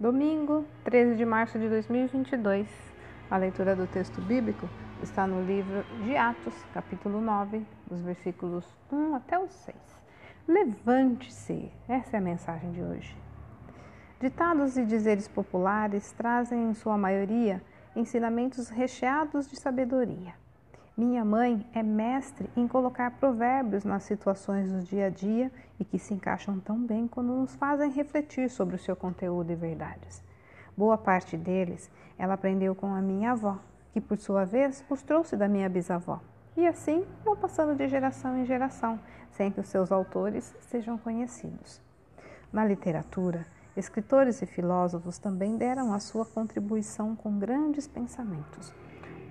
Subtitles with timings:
[0.00, 2.68] Domingo, 13 de março de 2022.
[3.28, 4.68] A leitura do texto bíblico
[5.02, 9.76] está no livro de Atos, capítulo 9, dos versículos 1 até o 6.
[10.46, 11.72] Levante-se!
[11.88, 13.16] Essa é a mensagem de hoje.
[14.20, 17.60] Ditados e dizeres populares trazem, em sua maioria,
[17.96, 20.32] ensinamentos recheados de sabedoria.
[20.98, 25.96] Minha mãe é mestre em colocar provérbios nas situações do dia a dia e que
[25.96, 30.24] se encaixam tão bem quando nos fazem refletir sobre o seu conteúdo e verdades.
[30.76, 31.88] Boa parte deles
[32.18, 33.60] ela aprendeu com a minha avó,
[33.92, 36.20] que por sua vez os trouxe da minha bisavó.
[36.56, 38.98] E assim vão passando de geração em geração,
[39.30, 41.80] sem que os seus autores sejam conhecidos.
[42.52, 43.46] Na literatura,
[43.76, 48.74] escritores e filósofos também deram a sua contribuição com grandes pensamentos.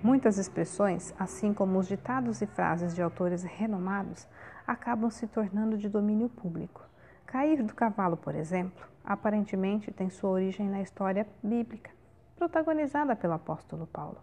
[0.02, 4.28] Muitas expressões, assim como os ditados e frases de autores renomados,
[4.64, 6.82] acabam se tornando de domínio público.
[7.26, 11.90] Cair do cavalo, por exemplo, aparentemente tem sua origem na história bíblica,
[12.36, 14.18] protagonizada pelo apóstolo Paulo.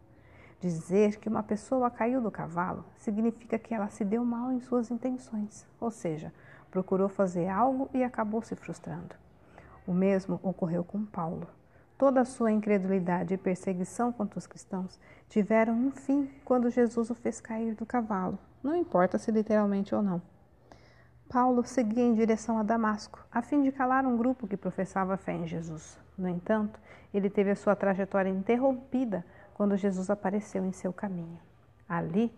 [0.61, 4.89] Dizer que uma pessoa caiu do cavalo significa que ela se deu mal em suas
[4.89, 6.33] intenções, ou seja,
[6.71, 9.13] procurou fazer algo e acabou se frustrando.
[9.85, 11.47] O mesmo ocorreu com Paulo.
[11.97, 17.15] Toda a sua incredulidade e perseguição contra os cristãos tiveram um fim quando Jesus o
[17.15, 20.21] fez cair do cavalo, não importa se literalmente ou não.
[21.29, 25.33] Paulo seguia em direção a Damasco, a fim de calar um grupo que professava fé
[25.33, 25.97] em Jesus.
[26.17, 26.79] No entanto,
[27.13, 31.39] ele teve a sua trajetória interrompida quando Jesus apareceu em seu caminho.
[31.87, 32.31] Ali,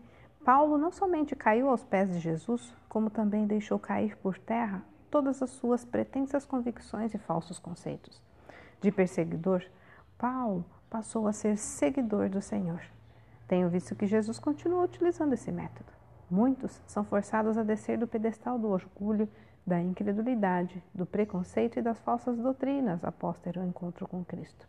[0.46, 5.42] Paulo não somente caiu aos pés de Jesus, como também deixou cair por terra todas
[5.42, 8.22] as suas pretensas convicções e falsos conceitos.
[8.82, 9.64] De perseguidor,
[10.18, 12.82] Paulo passou a ser seguidor do Senhor.
[13.48, 15.92] Tenho visto que Jesus continua utilizando esse método.
[16.30, 19.28] Muitos são forçados a descer do pedestal do orgulho,
[19.66, 24.68] da incredulidade, do preconceito e das falsas doutrinas após ter o um encontro com Cristo.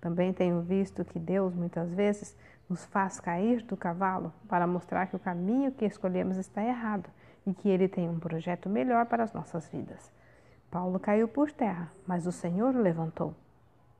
[0.00, 2.36] Também tenho visto que Deus muitas vezes
[2.68, 7.08] nos faz cair do cavalo para mostrar que o caminho que escolhemos está errado
[7.46, 10.12] e que Ele tem um projeto melhor para as nossas vidas.
[10.70, 13.34] Paulo caiu por terra, mas o Senhor o levantou.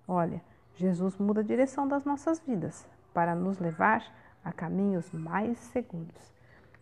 [0.06, 0.42] Olha,
[0.74, 4.04] Jesus muda a direção das nossas vidas para nos levar
[4.44, 6.32] a caminhos mais seguros.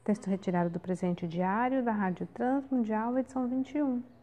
[0.05, 4.16] Texto retirado do presente diário da Rádio Transmundial, edição 21.